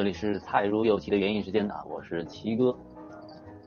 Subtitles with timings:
[0.00, 2.74] 这里是菜如有奇的原因时间啊，我是奇哥。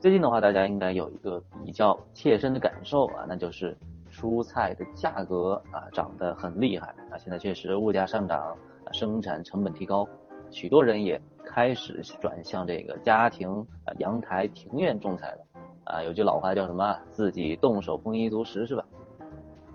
[0.00, 3.78] 最近的话，大家应该有一个比较切身的感受啊，那就是
[4.10, 7.16] 蔬菜的价格啊涨得很厉害啊。
[7.18, 8.52] 现在确实物价上涨，
[8.90, 10.08] 生产成本提高，
[10.50, 13.48] 许多人也开始转向这个家庭
[13.84, 15.38] 啊阳台庭院种菜了
[15.84, 16.02] 啊。
[16.02, 16.98] 有句老话叫什么？
[17.12, 18.84] 自己动手丰衣足食是吧？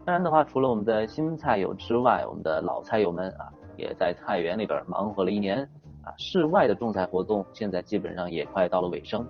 [0.03, 3.47] 当然的话，除了我们的新菜友之外，我们的老菜友们啊，
[3.77, 5.65] 也在菜园里边忙活了一年
[6.03, 6.13] 啊。
[6.17, 9.25] 室外的种菜活动现在基本上也快到了尾声。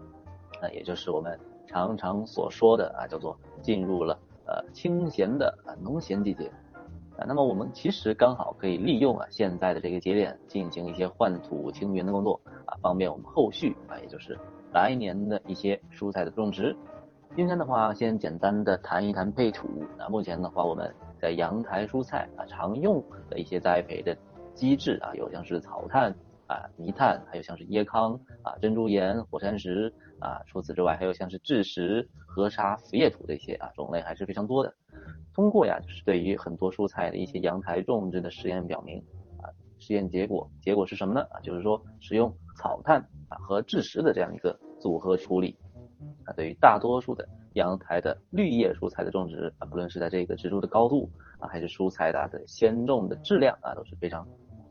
[0.61, 6.51] 那也就是我们常常所说的啊，叫做进入了呃清闲的啊农闲季节
[7.17, 7.25] 啊。
[7.27, 14.37] 那么我们其实刚好可以利用啊现在的这个节点进行一些换土清园的工作啊，方便我们后续啊，也就是
[14.73, 16.75] 来年的一些蔬菜的种植。
[17.35, 19.67] 今天的话，先简单的谈一谈配土。
[19.97, 24.17] 那目前的话，我们在阳台蔬菜啊常用的一些栽培的
[24.55, 26.13] 机制啊，有像是草炭
[26.49, 29.93] 啊、泥炭，还有像是椰糠啊、珍珠岩、火山石。
[30.20, 34.76] 啊，除此之外，还有像是蛭石、河沙、腐叶土这些啊种类还是非常多的。
[35.34, 39.01] 通过呀，就是对于很多蔬菜的一些阳台种植的实验表明，
[39.41, 39.48] 啊，
[39.79, 41.21] 实验结果结果是什么呢？
[41.32, 45.57] 啊，就是说使用草炭啊和蛭石的这样一个组合处理，
[46.26, 54.27] 啊，对于大多数的阳台的绿叶蔬菜的种植啊，不论是在这个植株的高度啊，还是蔬菜的鲜种的质量啊，都是非常。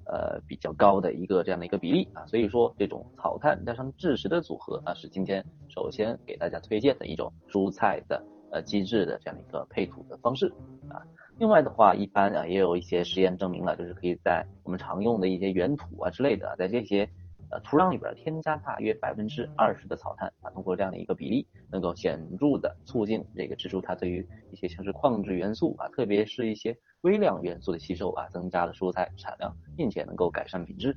[0.09, 10.53] 呃，比较高的一个这样的一个比例啊，所以说这种草炭加上蛭石的组合啊，是今天首先给大家推荐的一种蔬菜的呃机制的这样的一个配土的方式
[10.89, 11.05] 啊。
[11.39, 17.09] 另外的话，一般啊也有一些实验证明了，就是可以在我们常用的一些原土啊之类的，在这些。
[17.51, 30.95] 呃，土壤里边添加大约百分之二十的草炭啊，通过这样的一个比例，能够显著的促进这个植株它对于一些像是矿质元素啊，特别是一些微量元素的吸收啊，增加了蔬菜产量，并且能够改善品质。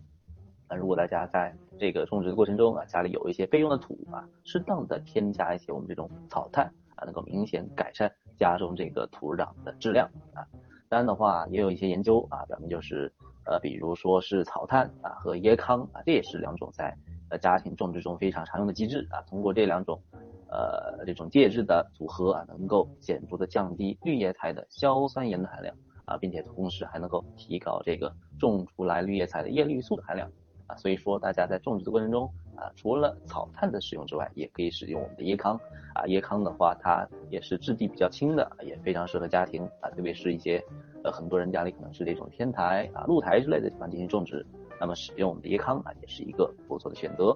[0.69, 6.65] 那如果大家在这个种植的过程中啊，家里有一些备用的土啊，适当的添加一些我们这种草炭
[6.95, 10.43] 啊，能够明显改善家中这个土壤的质量啊。
[10.89, 13.09] 当然的话，也有一些研究啊，表明就是。
[13.45, 16.95] 呃，比如说是草炭啊和椰糠啊，这也是两种在
[17.29, 19.21] 呃家庭种植中非常常用的机制啊。
[19.27, 19.99] 通过这两种
[20.47, 25.75] 呃这种介质的组合啊，能够显著的降低绿叶菜的硝酸盐的含量
[26.05, 30.29] 啊，并且同时还能够提高这个种出来绿叶菜的叶绿素的含量
[30.67, 30.75] 啊。
[30.75, 35.55] 所以说大家在种植的过程中啊，除了草炭的使用之外，也可以使用我们的椰糠
[35.95, 36.03] 啊。
[36.05, 40.63] 椰糠的话，它也是质地比较轻的，也非常适合家庭啊，特别是一些。
[41.03, 44.45] 呃，很多人家里可能是这种天台啊、露台之类的地方进行种植，
[44.79, 47.35] 那么使用我们的椰糠啊，也是一个不错的选择。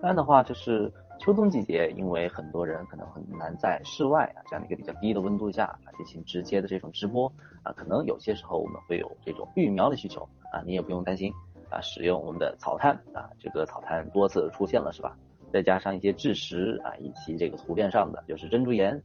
[0.00, 11.32] 当然的话，就是秋冬季节，因为很多人可能很难在室外啊这样的一个比较低的温度下啊进行直接的这种直播啊，可能有些时候我们会有这种育苗的需求啊，你也不用担心
[11.70, 15.16] 啊，使用我们的草炭啊，这个草炭多次出现了是吧？
[15.52, 19.00] 再加上一些蛭石啊，以及这个图片上的就是珍珠岩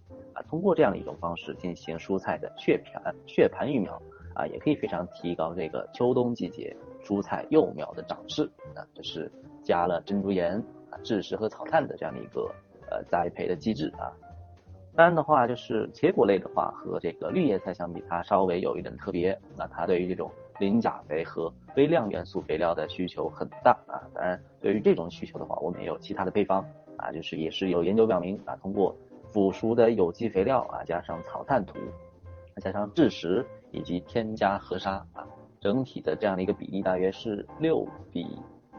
[0.49, 4.01] 通过这样的一种方式进行蔬菜的血盘血盘育苗
[4.33, 8.43] 啊，也可以非常提高这个秋冬季节蔬菜幼苗的长势
[8.75, 8.85] 啊。
[8.93, 9.31] 这是
[9.63, 10.57] 加了珍珠岩
[10.89, 12.49] 啊、蛭石和草炭的这样的一个
[12.89, 14.11] 呃栽培的机制啊。
[14.95, 26.65] 当然的话，就是茄果类的话和这个绿叶菜相比，它稍微有一点特别，那它对于这种磷钾肥和微量元素肥料的需求很大啊，当然对于这种需求的话，我们也有其他的配方
[26.97, 28.95] 啊，就是也是有研究表明啊，通过
[29.37, 31.77] 腐熟的有机肥料啊，加上草炭土，
[32.59, 35.23] 加上蛭石以及添加河沙啊，
[35.61, 38.25] 整体的这样的一个比例大约是六比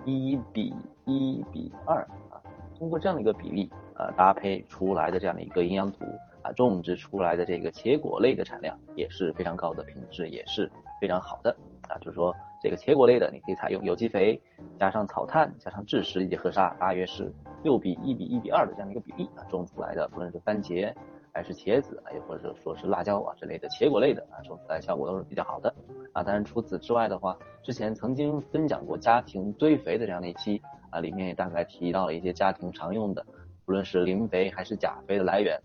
[0.04, 0.74] 一比
[1.04, 2.42] 一比二啊，
[2.76, 6.04] 通过这样的一个比例啊搭配出来的这样的一个营养土
[6.42, 10.68] 啊，种植出来的这个茄果类的产量也是非常高的，品质也是
[11.00, 11.56] 非常好的。
[11.88, 14.42] 啊，就是说这个茄果类的，你可以采用有机肥
[14.76, 17.32] 加上草炭加上蛭石以及河沙，大约是
[17.62, 20.92] 六比一比一比二的这样的一个比例啊，种出来的不论是番茄
[21.32, 25.74] 还是茄子啊，又或者说是辣椒啊之类的茄果类的啊，种出来效果都是比较好的
[26.12, 26.22] 啊。
[26.22, 30.60] 当然除此之外的话，之前曾经分享过家庭堆肥的这样的一期
[30.90, 33.24] 啊，里面也大概提到了一些家庭常用的，
[33.64, 35.60] 不论是磷肥还是钾肥的来源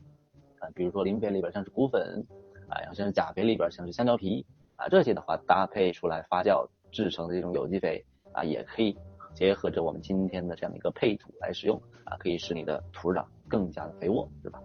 [0.60, 2.26] 啊，比如说磷肥里边像是骨粉
[2.68, 4.46] 啊，像是钾肥里边像是香蕉皮。
[4.76, 8.98] 啊，这些的话搭配出来发酵制成的这种有机肥啊，也可以
[9.34, 14.62] 结合着我们今天的这样一个配土来使用啊，可以使你的土壤更加的肥沃，是吧？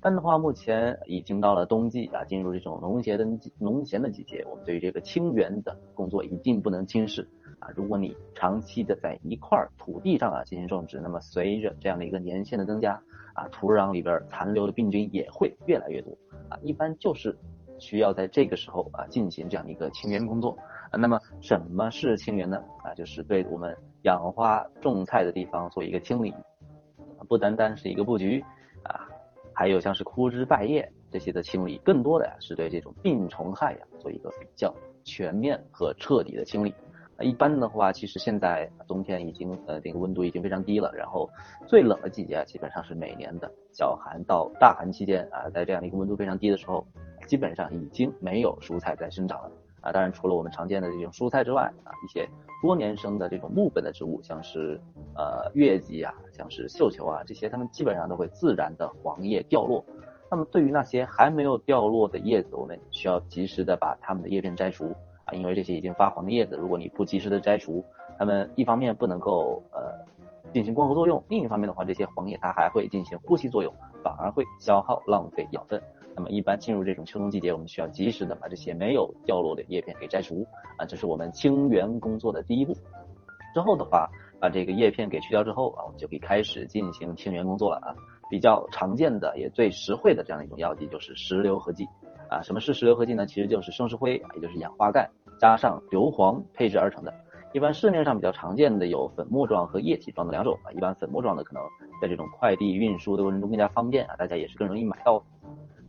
[0.00, 3.24] 但的话，目前已经到了冬季啊，进入这种农闲的
[3.58, 7.28] 农闲的季节，我们对于这个清园的工作一定不能轻视
[7.58, 7.68] 啊。
[7.76, 13.02] 如果你长期的在一块土地上啊进行种植，那么随着这样的一个年限的增加
[13.34, 16.16] 啊，土壤里边残留的病菌也会越来越多
[16.48, 17.36] 啊，一般就是。
[17.78, 20.56] 需要在这个时候啊进行这样一个清园工作
[20.98, 22.62] 那么什么是清源呢？
[22.84, 26.34] 啊，就是对我们养花种菜的地方做一个清理，
[27.28, 28.44] 不单单是一个布局
[28.82, 29.08] 啊，
[29.54, 34.74] 还有像是枯枝败叶这些的清理，更多的呀是对这种病虫害呀做一个比较
[35.04, 36.74] 全面和彻底的清理。
[37.20, 41.30] 一般的话，其实现在冬天已经呃这个温度已经非常低了，然后
[41.68, 46.84] 最冷的季节啊基本上是每年的小寒到大寒期间啊，在这样的一个温度非常低的时候，
[47.28, 49.92] 基本上已经没有蔬菜在生长了啊。
[49.92, 52.26] 当然，除了我们常见的这种蔬菜之外啊，一些
[52.62, 54.80] 多年生的这种木本的植物，像是
[55.14, 59.84] 呃月季啊，像是绣球啊这些，它们基本上都会自然的黄叶掉落。
[60.30, 64.94] 那么对于那些还没有掉落的叶子，我们需要及时的把它们的叶片摘除。
[65.24, 67.84] 啊，因为这些已经发黄的叶子，如果你不及时的摘除，
[68.18, 69.92] 它们一方面不能够呃
[70.52, 75.80] 进行光合作用，另一方面的话，这些黄叶它还会进行呼吸作用，反而会消耗浪费养分。
[76.14, 82.74] 那么一般进入这种秋冬季节，我们需要及时的把这些没有掉落的叶片给摘除啊，这是我们清源工作的第一步。
[83.54, 84.08] 之后的话，
[84.40, 87.94] 把这个叶片给去掉之后啊，我们就可以开始进行清源工作了啊。
[88.30, 91.86] 比较常见的也最实惠的这样一种药剂就是石榴合剂。
[92.28, 93.26] 啊，什么是石榴合剂呢？
[93.26, 95.08] 其实就是生石灰，也就是氧化钙
[95.38, 97.12] 加上硫磺配制而成的。
[97.52, 100.72] 一般市面上比较常见的有粉末状和液体状的两种啊。
[100.72, 101.62] 一般粉末状的可能
[102.00, 105.22] 在这种快递运输的过程中更加方便啊，大家也是更容易买到。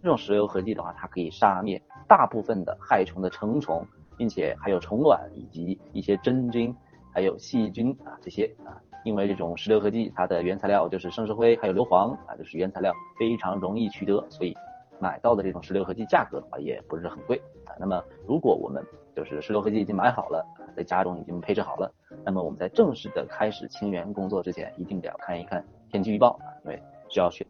[0.04, 6.76] 这种石油合剂的话，它可以杀灭大部分的害虫的成虫，并且还有虫卵以及一些真菌，
[7.14, 8.76] 还有细菌啊这些啊。
[9.06, 14.56] 因为这种石榴合剂它的原材料就是生石灰还有硫磺啊，就是原材料非常容易取得，所以。
[15.00, 17.36] 买到的这种石榴合剂价格的话也不是很贵
[17.66, 17.76] 啊。
[17.78, 18.82] 那么如果我们
[19.14, 20.46] 就是石榴合剂已经买好了，
[20.78, 21.92] 在家中已经配置好了，
[22.24, 27.46] 那么我们在正式的开始清源工作之前，一定得要看一看天气预报啊，因为需要选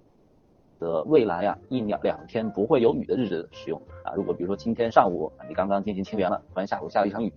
[0.83, 4.11] 择未来啊一两两天不会有雨的日子使用啊。
[4.15, 7.31] 如果比如说今天上午你刚刚进行清源了，突然下午下了一场雨，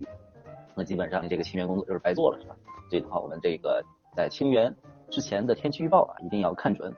[0.75, 2.55] 那基本上你这个清源工作就是白做了，是吧？
[2.89, 3.81] 所以的话，我们这个
[4.13, 4.75] 在清源
[5.09, 6.91] 之前的天气预报啊，一定要看准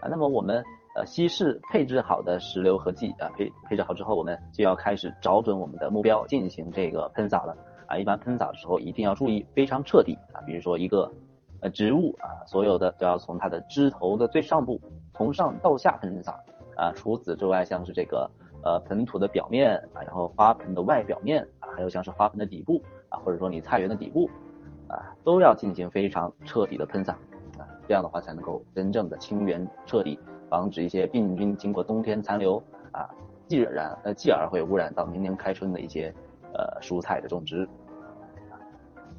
[0.00, 0.06] 啊。
[0.08, 0.62] 那么我们。
[0.98, 7.54] 呃，稀释配置好的石榴合剂啊，配配置好之后，我们就要开始找准我们的目标进行这个喷洒了
[7.86, 7.98] 啊。
[7.98, 11.12] 一般喷洒的时候一定要注意非常彻底啊，比如说一个
[11.70, 14.80] 植物啊，所有的都要从它的枝头的最上部
[15.14, 16.32] 从上到下喷洒
[16.76, 16.92] 啊。
[16.94, 18.30] 除此之外，像是这个
[18.62, 24.28] 呃盆土的表面啊，然后花盆的外表面啊，还有像是花盆的底部啊，或者说你菜园的底部
[24.88, 27.12] 啊，都要进行非常彻底的喷洒
[27.58, 30.18] 啊，这样的话才能够真正的清源彻底。
[30.48, 33.10] 防止一些病菌经过冬天残留啊，
[33.48, 36.14] 继然呃继而会污染到明年开春的一些
[36.54, 37.68] 呃蔬菜的种植。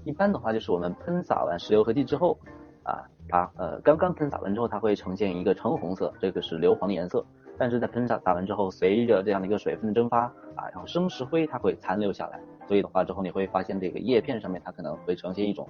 [0.08, 2.40] 一般的话就是我们喷洒完石榴合剂之后
[2.84, 7.26] 啊，它呃刚刚喷洒完之后，它会呈现一个橙红色，这个是硫磺的颜色。
[7.58, 10.22] 但是在喷洒洒完之后，随着这样的一个水分的蒸发
[10.56, 12.40] 啊，然后生石灰它会残留下来，
[12.70, 15.68] 所以的话之后你会发现这个叶片上面它可能会呈现一种。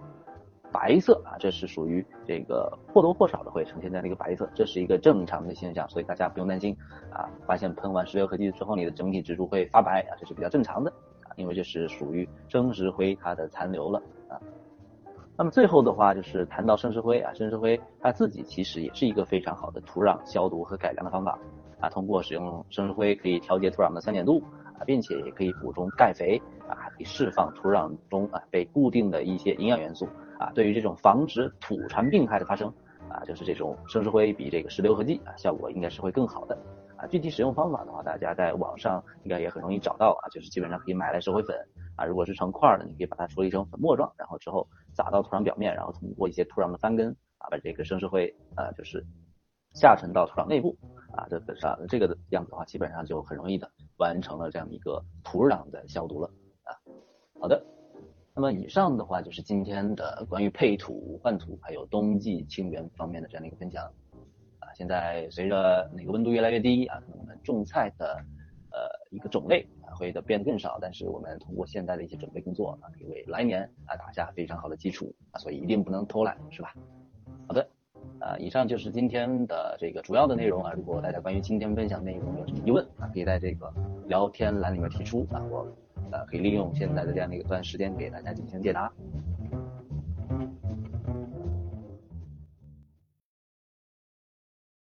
[0.72, 6.78] 白色啊，这是属于这个或多或少的会呈现在那个白色，这是一个正常的现象，所以大家不用担心
[7.10, 7.28] 啊。
[7.48, 10.92] 发现喷完石榴合剂之后，你的整体植株会发白啊，这是比较正常的
[11.24, 14.39] 啊，因为这是属于生石灰它的残留了啊。
[15.38, 21.38] 那么最后的话就是谈到生石灰啊，生石灰它自己其实也是一个非常好的土壤消毒和改良的方法
[21.79, 21.89] 啊。
[21.89, 24.41] 通过使用生石灰可以调节土壤的酸碱度
[24.79, 30.07] 啊，并且也可以补充钙肥啊，还可以释放土壤中啊被固定的一些营养元素。
[30.39, 32.72] 啊，对于这种防止土传病害的发生，
[33.10, 36.55] 啊，就是这种生石灰比这个石榴合剂啊，效果应该是会更好的。
[36.96, 41.57] 啊，具体使用方法的话，大家在网上应该也很容易找到啊，就是基本上可以买来石灰粉
[41.98, 49.06] 啊，如果是成块的，你可以把它处理成粉末状，然后之后撒到土壤表面，然后通过一些土壤的翻根啊，把这个生石灰啊，就是
[49.74, 50.77] 下沉到土壤内部
[51.12, 56.32] 啊，这本上这个样子的话，基本上就很容易的完成了这样一个土壤的消毒了
[56.63, 56.72] 啊。
[57.42, 57.62] 好的。
[58.39, 63.84] 那么以上的话就是今天的关于配土、换土还有冬季清源方面的这样的一个分享
[64.60, 64.70] 啊。
[64.75, 68.24] 现在随着那个温度越来越低啊，可能我们种菜的
[69.09, 76.73] 一个种类啊会的变得更少，但是我们通过现在的一些准备工作啊，可以为来年啊打下非常好的基础啊，所以一定不能偷懒，是吧？
[77.47, 77.67] 好的，
[78.19, 80.73] 啊，以上就是今天的这个主要的内容啊。
[80.75, 83.73] 如果大家关于今天分享内容有什么疑问啊，可以在这个
[84.07, 85.67] 聊天栏里面提出啊，我。
[86.09, 88.89] 呃，可以利用现在的这样的一个段时间给大家进行解答。